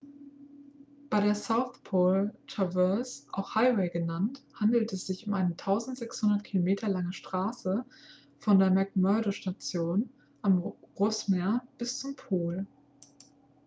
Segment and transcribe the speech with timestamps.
[1.11, 6.87] bei der south pole traverse auch highway genannt handelt es sich um eine 1600 km
[6.87, 7.85] lange straße
[8.39, 10.09] von der mcmurdo-station
[10.41, 12.65] am rossmeer bis zum pol